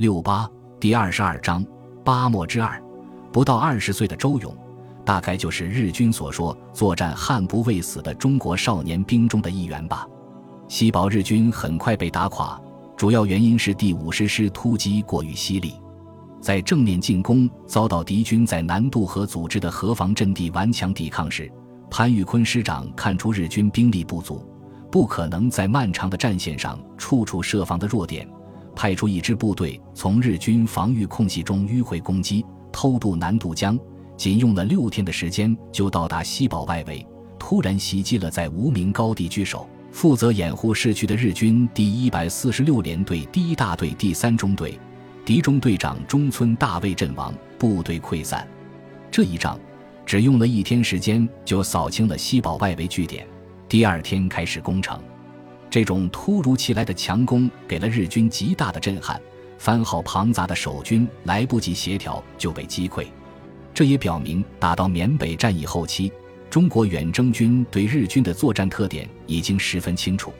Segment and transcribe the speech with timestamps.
[0.00, 0.50] 六八
[0.80, 1.62] 第二十二章
[2.02, 2.82] 八莫之二，
[3.30, 4.56] 不到二十岁的周勇，
[5.04, 10.06] 大概就是日军所说作战悍不畏死的中国少年兵中的一员吧。
[10.68, 12.58] 西保日军很快被打垮，
[12.96, 15.74] 主要原因是第五十师突击过于犀利，
[16.40, 21.52] 在正面进攻遭到敌军在南渡河组织的河防阵地顽强抵抗时，
[21.90, 24.42] 潘玉坤师长看出日军兵力不足，
[24.90, 28.26] 不可能在漫长的战线上处处设防的弱点。
[28.80, 32.42] 派出一支部队从日军防御空隙中迂回攻击，
[32.72, 33.78] 偷渡南渡江，
[34.16, 37.06] 仅用了六天的时间就到达西堡外围，
[37.38, 44.80] 突然袭击了在无名高地据守、负责掩护市区的日军第一百四十六联队第一大队第三中队，
[45.26, 48.48] 敌中队长中村大卫阵亡，部队溃散。
[49.10, 49.60] 这一仗
[50.06, 53.26] 只用了一天时间就扫清了西堡外围据点，
[53.68, 54.98] 第二天开始攻城。
[55.70, 59.20] 这种突如其来的强攻给了日军极大的震撼，
[59.56, 63.06] 番号庞杂的守军来不及协调就被击溃。
[63.72, 66.12] 这也表明，打到缅北战役后期，
[66.50, 70.32] 中国远征军对日军的作战特点已经十分清楚。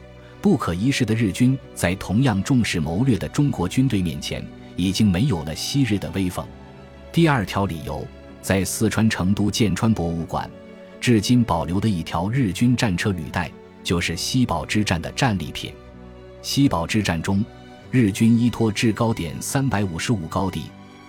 [0.42, 4.44] 不可一世的日军在同样重视谋略的中国军队面前，
[4.74, 6.44] 已经没有了昔日的威风。
[7.12, 8.04] 第二条理由，
[8.42, 10.50] 在四川成都建川博物馆，
[11.00, 13.48] 至今保留的一条日军战车履带。
[13.82, 15.72] 就是西堡之战的战利品。
[16.42, 17.44] 西堡之战中，
[17.90, 20.62] 日军依托制高点三百五十五高地，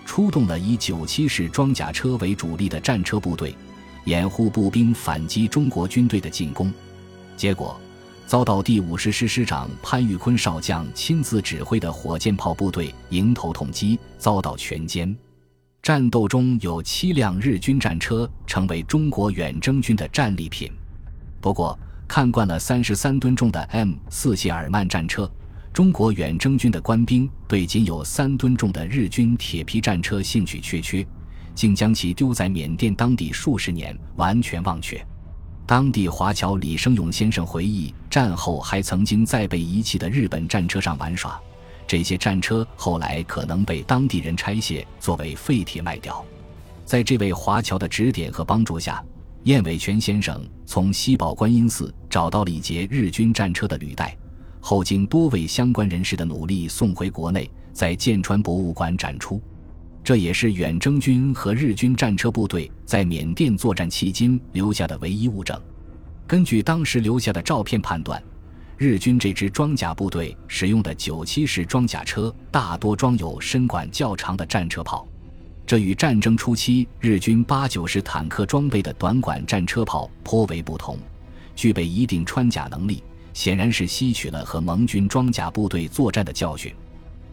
[0.04, 3.54] 出动了以九七式装甲车为主力的战车部队，
[4.04, 6.72] 掩护步兵反击中国军队的进攻。
[7.36, 7.80] 结果，
[8.26, 15.14] 遭到第五十师师长潘玉坤少将亲自指挥的火箭炮部队迎头痛击，遭到全歼。
[15.82, 20.70] 战斗中有七辆日军战车成为中国远征军的战利品。
[21.40, 21.76] 不过，
[22.14, 25.26] 看惯了三十三吨重的 M 四谢尔曼战车，
[25.72, 31.06] 中国远征军的官兵对仅有三吨重的日军铁皮战车兴趣缺缺，
[31.54, 35.02] 竟将其丢在缅甸当地数十年，完全忘却。
[35.66, 41.40] 当地华侨李生勇先生回忆，战后还曾经在被遗弃的日本战车上玩耍，
[41.86, 46.22] 这些战车后来可能被当地人拆卸作为废铁卖掉。
[46.84, 49.02] 在这位华侨的指点和帮助下。
[49.44, 54.16] 燕伟全先生从西宝观音寺找到了一节日军战车的履带，
[54.60, 59.42] 后经多位相关人士的努力送回国内，在建川博物馆展出。
[60.04, 65.60] 这也是远征军和日军战车部队在缅甸作战期间留下的唯一物证。
[66.24, 68.22] 根据当时留下的照片判断，
[68.76, 75.04] 日军这支装甲部队使用的九七式装甲车大多装有身管较长的战车炮。
[75.72, 80.98] 这与战争初期日军八九式坦克装备的短管战车炮颇为不同，
[81.56, 83.02] 具备一定穿甲能力，
[83.32, 86.70] 显然是吸取了和盟军装甲部队作战的教训。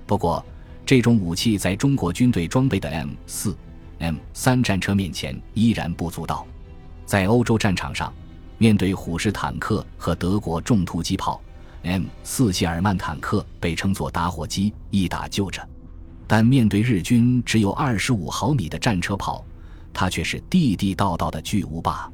[0.07, 0.41] 不过，
[0.85, 3.57] 这种武器在中国军队装备的 M 四、
[3.97, 6.47] M 三战车面前依然不足道。
[7.05, 8.13] 在欧洲战场上，
[8.57, 11.41] 面对虎式坦克和德国重突击炮
[11.83, 15.61] ，M 四谢尔曼坦克被称作打火机，一打就着。
[16.29, 19.43] 但面对日军只有二十五毫米的战车炮，
[19.91, 22.07] 它却是地地道道的巨无霸。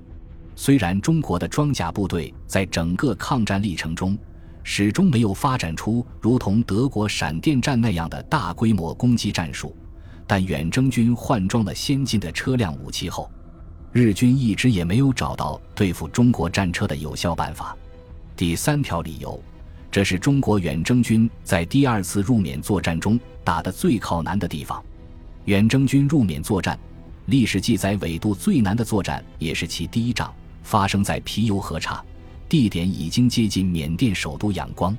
[0.55, 4.17] 虽然中国的装甲部队在整个抗战历程中
[4.63, 9.75] 始终没有发展出如同德国闪电战那样的大规模攻击战术，
[10.25, 13.29] 但远征军换装了先进的车辆武器后，
[13.91, 17.75] 日军一直也没有找到对付中国战车的有效办法。
[18.37, 19.43] 第三条理由。
[19.95, 24.83] 这是中国远征军在第二次入缅作战中打得最靠南的地方。
[25.45, 26.77] 远征军入缅作战，
[27.27, 32.03] 历史记载纬度最南的作战也是其第一仗，发生在皮尤河岔，
[32.49, 34.93] 地点已经接近缅甸首都仰光。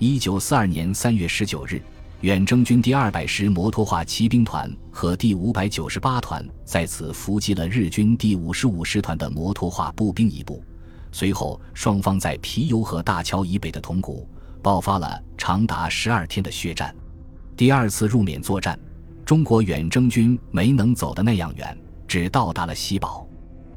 [0.00, 1.80] 一九四二年三月十九日，
[2.22, 10.60] 远征军第二百师摩托化骑兵团和第五百九十八团在此伏击了日军第五十五师团的摩托化步兵一部。
[11.14, 14.28] 随后，双方在皮尤河大桥以北的铜鼓
[14.60, 16.92] 爆发了长达十二天的血战。
[17.56, 18.76] 第二次入缅作战，
[19.24, 21.78] 中国远征军没能走得那样远，
[22.08, 23.24] 只到达了西堡。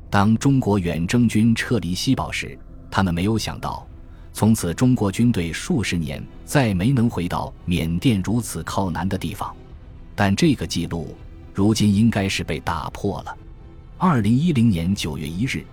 [0.09, 2.57] 当中国远征军撤离西堡时，
[2.89, 3.87] 他们没有想到，
[4.33, 9.55] 从此中国军队数十年再没能回到缅甸如此靠南的地方。
[10.15, 11.15] 但这个记录
[11.53, 13.37] 如今应该是被打破了。
[13.95, 15.63] 二零一零年九月一日。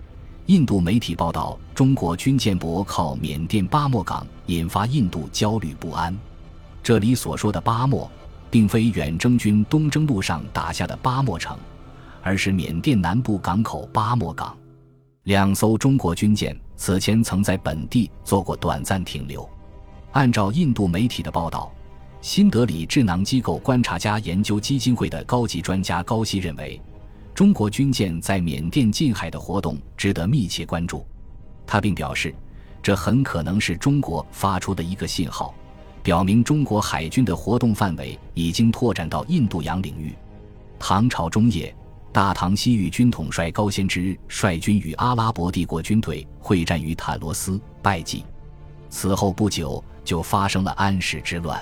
[0.47, 6.15] 印度媒体报道，中国军舰泊靠缅甸巴莫港，引发印度焦虑不安。
[6.83, 8.07] 这里所说的巴莫，
[8.51, 11.57] 并非远征军东征路上打下的巴莫城，
[12.21, 14.55] 而是缅甸南部港口巴莫港。
[15.23, 19.49] 两艘中国军舰此前曾在本地做过短暂停留。
[20.11, 21.73] 按照印度媒体的报道，
[22.21, 26.79] 新德里智囊机构观察家研究基金会的高级专家高希认为，
[27.35, 31.05] 中国军舰在缅甸近海的活动值得密切关注。
[31.67, 32.33] 他并表示，
[32.81, 35.53] 这很可能是中国发出的一个信号，
[36.01, 40.15] 表明中国海军的活动范围已经拓展到印度洋领域。
[40.79, 41.75] 唐朝中叶，
[42.13, 48.23] 大唐西域军统帅高仙芝率军与阿拉伯帝国军队会战于坦罗斯，败绩。
[48.89, 51.61] 此后不久，就发生了安史之乱。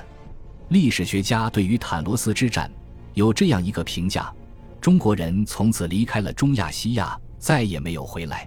[0.69, 2.69] 历史学家对于坦罗斯之战
[3.15, 4.31] 有这样一个评价：
[4.83, 8.45] 中国人从此离开了中亚西亚，再也没有回来。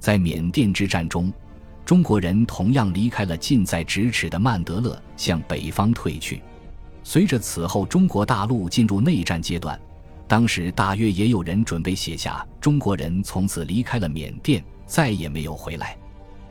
[0.00, 1.30] 在缅甸之战中，
[1.84, 6.40] 中国人同样离开了近在咫尺的曼德勒，向北方退去。
[7.04, 9.78] 随着此后中国大陆进入内战阶段，
[10.26, 15.94] 当时大约也有人准备写下：中国人从此离开了缅甸，再也没有回来。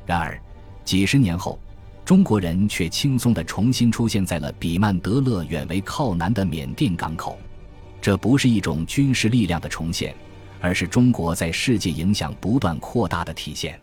[0.06, 0.40] 然而，
[0.84, 1.58] 几十年后。
[2.06, 7.40] 中国人却轻松地重新出现在了比曼德勒远为靠南的缅甸港口，
[8.06, 10.16] 这不是一种军事力量的重现，
[10.62, 13.82] 而是中国在世界影响不断扩大的体现。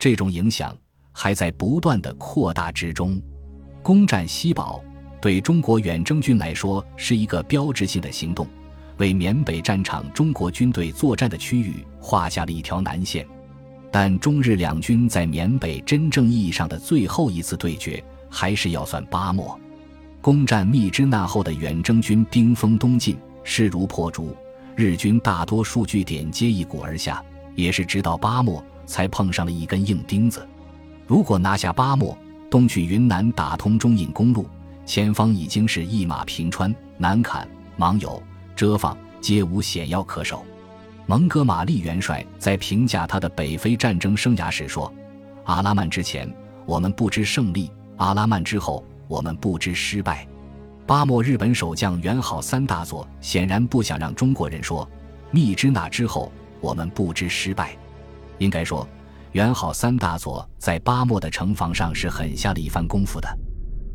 [0.00, 0.76] 这种影响
[1.12, 3.22] 还在不断的扩大之中。
[3.80, 4.82] 攻占西堡
[5.20, 8.48] 对中国远征军来说是一个标志性的行动，
[8.96, 13.24] 为缅北战场中国军队作战的区域画下了一条南线。
[13.92, 19.56] 但中日两军在缅北真正意义上的最后一次对决，还是要算巴莫。
[20.20, 24.36] 攻占密支那后的远征军兵锋东进，势如破竹，
[24.76, 27.22] 日军大多数据点接一鼓而下。
[27.54, 30.48] 也是直到巴莫，才碰上了一根硬钉子。
[31.06, 32.16] 如果拿下巴莫，
[32.50, 34.46] 东去云南打通中印公路，
[34.86, 37.46] 前方已经是一马平川，南坎、
[37.76, 38.22] 芒友、
[38.56, 40.42] 遮放皆无险要可守。
[41.04, 44.90] 蒙哥马利元帅在评价他的北非战争生涯时说
[45.44, 46.32] ：“阿拉曼之前，
[46.64, 50.26] 我们不知胜利；阿拉曼之后，我们不知失败。”
[50.86, 54.88] 巴莫日本守将元好三大佐显然不想让中国人说
[55.30, 56.30] ：“密支那之后，
[56.60, 57.76] 我们不知失败。”
[58.38, 58.86] 应该说，
[59.30, 63.28] 元好三大佐在巴莫的城防上是很下了一番功夫的。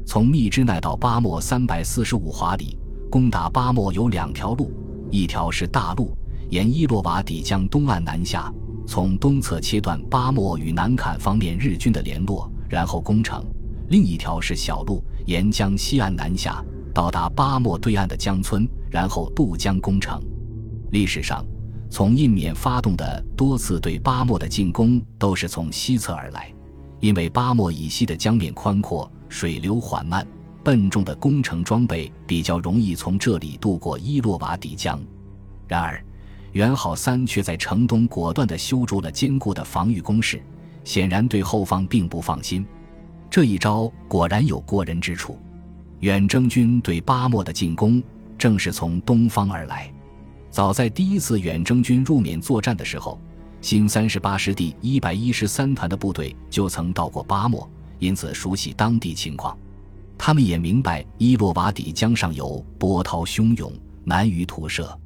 [0.06, 2.78] 从密支那到巴莫三百四十五华里，
[3.12, 4.72] 攻打巴莫有两条路，
[5.12, 6.18] 一条是大路。
[6.50, 8.50] 沿伊洛瓦底江东岸南下，
[8.88, 13.42] 从东侧切断巴莫与南坎方面日军的联络，然后攻城；
[13.89, 16.63] 另一条是小路，沿江西岸南下，
[16.98, 20.20] 到达巴莫对岸的江村，然后渡江攻城。
[20.90, 21.46] 历史上，
[21.92, 26.52] 从印缅发动的多次对巴莫的进攻都是从西侧而来，
[27.00, 30.26] 因为巴莫以西的江面宽阔，水流缓慢，
[30.64, 35.00] 笨重的工程装备比较容易从这里渡过伊洛瓦底江。
[35.68, 36.04] 然而，
[36.54, 40.42] 元好三却在城东果断地修筑了坚固的防御工事，
[40.84, 42.66] 显然对后方并不放心。
[43.30, 45.38] 这一招果然有过人之处。
[46.02, 48.02] 远征军对巴莫的进攻
[48.38, 49.92] 正是从东方而来。
[50.52, 53.20] 早在第一次远征军入缅作战的时候，
[53.62, 57.68] 新三十八师第一百一十三团的部队就曾到过巴莫，
[58.00, 59.58] 因此熟悉当地情况。
[60.18, 63.72] 他们也明白伊洛瓦底江上游波涛汹涌，
[64.04, 64.98] 难于突射。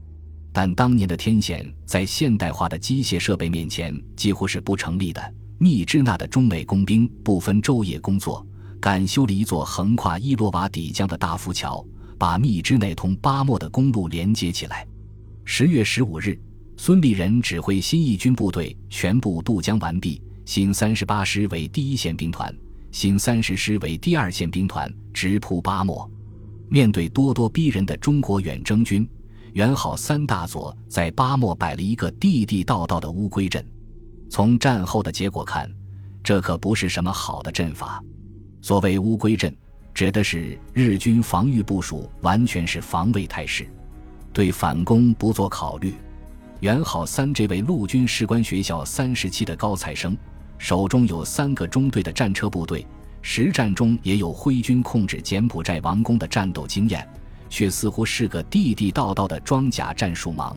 [0.54, 5.34] 但当年的天险在现代化的机械设备面前几乎是不成立的。
[5.58, 8.46] 密支那的中美工兵不分昼夜工作，
[8.82, 11.86] 赶修了一座横跨伊洛瓦底江的大浮桥，
[12.18, 14.86] 把密支那通巴莫的公路连接起来。
[15.46, 16.38] 十月十五日，
[16.76, 22.52] 孙立人指挥新一军部队全部渡江完毕，新三十八师为第一线兵团，
[22.92, 26.10] 新三十师为第二线兵团，直扑巴莫。
[26.68, 29.08] 面对咄咄逼人的中国远征军。
[29.54, 33.64] 元好三大佐在巴莫摆了一个地地道道的乌龟阵，
[34.30, 35.70] 从战后的结果看，
[36.24, 38.02] 这可不是什么好的阵法。
[38.62, 39.54] 所谓乌龟阵，
[39.94, 43.68] 指的是日军防御部署完全是防卫态势，
[44.32, 45.96] 对反攻不做考虑。
[46.60, 50.16] 元好三这位陆军士官学校三十期的高材生，
[50.60, 52.86] 手中有三个中队的战车部队，
[53.24, 57.08] 实战中也有挥军控制柬埔寨王宫的战斗经验。
[57.50, 60.56] 却似乎是个地地道道的装甲战术盲，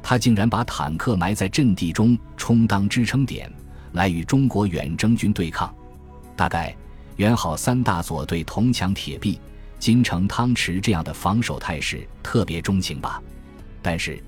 [0.00, 3.52] 他竟然把坦克埋在阵地中充当支撑点，
[3.94, 5.74] 来与中国远征军对抗。
[6.36, 6.72] 大概
[7.20, 9.38] 元好三大佐对铜墙铁壁、
[9.78, 13.22] 金城汤池这样的防守态势特别钟情吧。
[13.82, 14.18] 但是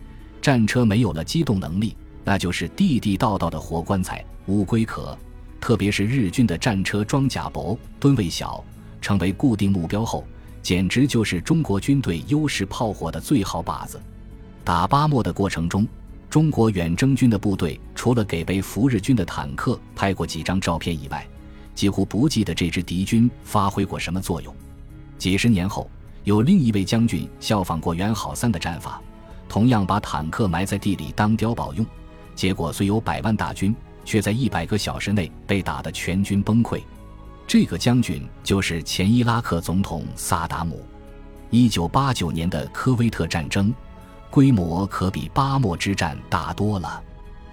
[0.42, 5.16] 战车没有了机动能力，那就是地地道道的活棺材、乌龟壳。
[5.58, 8.62] 特别是日军的战车装甲薄、吨位小，
[9.00, 10.22] 成为固定目标后。
[10.60, 13.98] 简直就是中国军队优势炮火的最好靶子。
[14.64, 15.88] 打巴莫的过程中，
[16.28, 21.26] 中国远征军的部队除了给被俘日军的坦克拍过几张照片以外，
[21.74, 24.54] 几乎不记得这支敌军发挥过什么作用。
[25.18, 25.90] 几十年后，
[26.24, 29.00] 有另一位将军效仿过元好三的战法，
[29.48, 31.86] 同样把坦克埋在地里当碉堡用，
[32.34, 33.74] 结果虽有百万大军，
[34.04, 36.82] 却在一百个小时内被打得全军崩溃。
[37.46, 40.84] 这个将军就是前伊拉克总统萨达姆。
[41.50, 43.74] 一九八九年的科威特战争，
[44.30, 47.02] 规模可比巴莫之战大多了，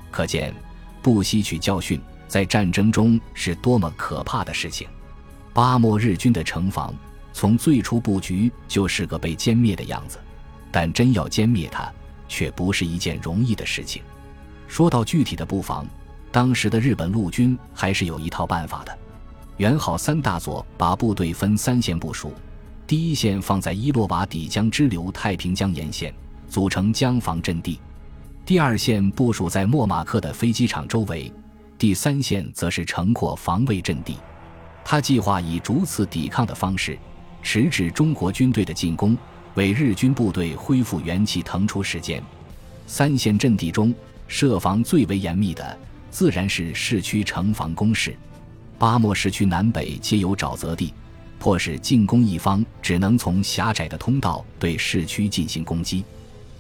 [0.10, 0.54] 可见
[1.02, 2.00] 不吸取教训，
[2.30, 4.88] 在战争中是多么可怕的事情。
[5.52, 6.96] 巴莫日军的城防。
[7.32, 10.18] 从最初布局就是个被歼灭的样子，
[10.72, 11.90] 但真要歼灭它，
[12.28, 14.02] 却不是一件容易的事情。
[14.68, 15.86] 说到具体的布防，
[16.32, 18.98] 当时的日本陆军还是有一套办法的。
[19.58, 22.34] 元好三大佐把部队分三线部署，
[22.86, 26.14] 第一线放在伊洛瓦底江支流太平江沿线，
[26.50, 27.80] 组成江防阵地；
[28.44, 31.32] 第二线部署在莫马克的飞机场周围，
[31.80, 34.18] 第三线则是城廓防卫阵地。
[34.84, 37.00] 他计划以逐次抵抗的方式。
[37.42, 39.18] 迟滞中国军队的进攻，
[39.56, 42.22] 为日军部队恢复元气腾出时间。
[42.86, 43.96] 三线阵地中，
[44.28, 45.80] 设防最为严密的，
[46.12, 48.14] 自然是市区城防工事。
[48.78, 50.94] 巴莫市区南北皆有沼泽地，
[51.40, 56.04] 迫使进攻一方只能从狭窄的通道对市区进行攻击。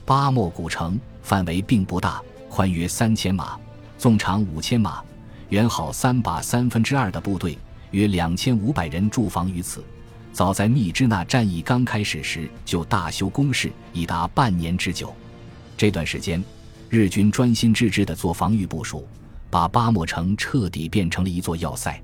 [0.05, 3.59] 巴莫古城范围并不大，宽约三千码，
[3.97, 5.03] 纵长五千码。
[5.49, 7.57] 元好三把三分之二的部队，
[7.91, 9.83] 约两千五百人驻防于此。
[10.31, 15.11] 早在密支那战役刚开始时，就大修工事，已达半年之久。
[15.75, 16.43] 这段时间，
[16.87, 19.07] 日军专心致志地做防御部署，
[19.49, 21.99] 把巴莫城彻底变成了一座要塞。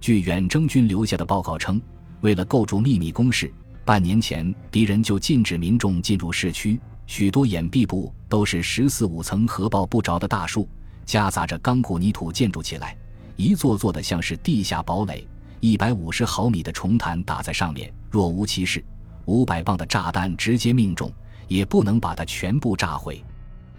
[0.00, 1.78] 据远征军留下的报告称，
[2.22, 3.52] 为了构筑秘密工事，
[3.84, 10.66] 半年前敌人就禁止民众进入市区，许多掩蔽部都是十四五层合抱不着的大树，
[11.08, 12.94] 夹杂着钢骨泥土建筑起来，
[13.34, 15.26] 一座座的像是地下堡垒。
[15.58, 18.82] 一百五十毫米的重弹打在上面，若无其事；
[19.24, 21.10] 五百磅的炸弹直接命中，
[21.48, 23.24] 也不能把它全部炸毁。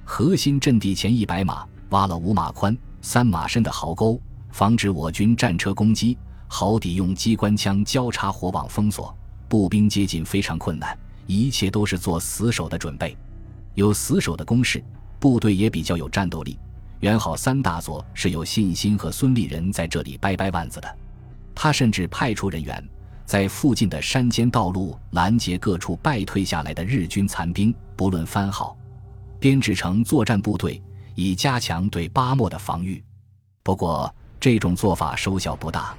[0.03, 4.19] 核心阵地前一百码挖了五码宽、三码深的壕沟，
[4.51, 6.17] 防止我军战车攻击。
[6.47, 9.15] 壕底用机关枪交叉火网封锁，
[9.47, 10.97] 步兵接近非常困难。
[11.27, 13.15] 一切都是做死守的准备。
[13.75, 14.83] 有死守的攻势，
[15.19, 16.57] 部队也比较有战斗力。
[16.99, 20.97] 元好三大佐是有信心和孙立人在这里掰掰腕子的。
[21.55, 22.83] 他甚至派出人员
[23.25, 28.77] 在附近的山间道路拦截各处败退下来的日军残兵，不论番号，
[29.39, 30.81] 编制成作战部队，
[31.15, 33.03] 以加强对巴莫的防御。
[33.63, 35.95] 不过，这种做法收效不大。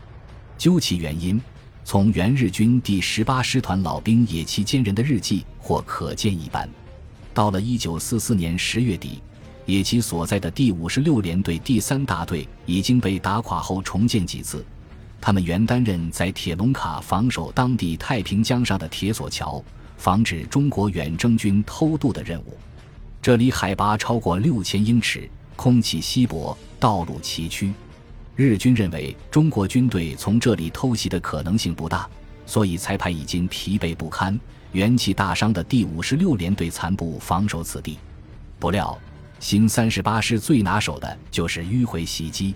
[0.59, 1.41] 究其原因，
[1.85, 6.69] 从原日军第十八师团老兵野崎坚人的日记或可见一斑。
[7.33, 9.23] 到了一九四四年十月底，
[9.71, 14.65] 野崎所在的第五十六联队第三大队已经被打垮后重建几次。
[15.21, 19.63] 他们原担任在铁龙卡防守当地太平江上的铁索桥，
[19.97, 22.59] 防止中国远征军偷渡的任务。
[23.23, 27.73] 这里海拔超过六千英尺，空气稀薄，道路崎岖。
[28.35, 32.09] 日军认为中国军队从这里偷袭的可能性不大，
[32.45, 34.41] 所以才派已经疲惫不堪、
[34.73, 37.99] 元气大伤的第五十六联队残部防守此地。
[38.59, 38.99] 不料，
[39.41, 42.55] 新三十八师最拿手的就是迂回袭击。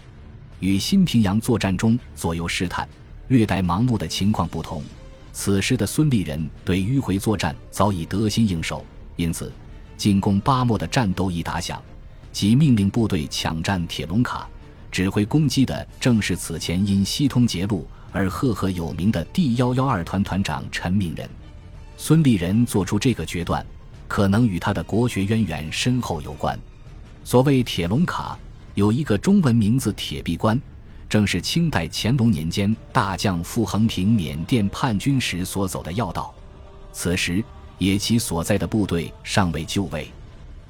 [0.61, 2.87] 与新平阳作战中左右试探、
[3.29, 4.83] 略带盲目的情况不同，
[5.33, 8.85] 此时的孙立人对迂回作战早已得心应手，
[9.17, 9.51] 因此
[9.97, 11.83] 进攻巴莫的战斗一打响，
[12.31, 14.47] 即命令部队抢占铁龙卡。
[14.93, 21.29] 指挥攻击的正是此前因西通捷路而赫赫有名的第幺幺二团团长陈明仁。
[21.97, 23.65] 孙立人做出这个决断，
[24.07, 26.59] 可能与他的国学渊源深厚有关。
[27.25, 28.39] 所谓铁龙卡。
[28.75, 30.61] 有一个中文名字“铁壁关”，
[31.09, 36.35] 正是清代乾隆年间大将傅恒平缅甸叛军时所走的要道。
[36.93, 37.43] 此时
[37.79, 40.09] 野崎所在的部队尚未就位，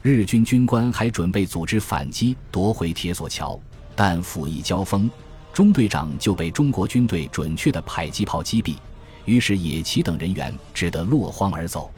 [0.02, 3.58] 日军军官还准备组织反击夺回铁索桥，
[3.96, 5.10] 但甫一交锋，
[5.52, 8.76] 中队长就被中国军队准确的迫击炮击毙，
[9.24, 11.90] 于是野崎等人员只得落荒而走。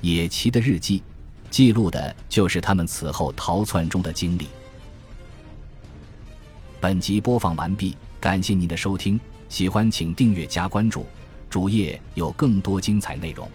[0.00, 1.02] 野崎的日记
[1.52, 4.48] 记录的就是他们此后逃窜中的经历。
[6.80, 11.04] 本集播放完毕，感谢您的收听，喜欢请订阅加关注，
[11.50, 13.46] 主页有更多精彩内容。